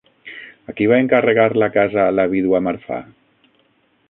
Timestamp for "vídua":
2.35-2.65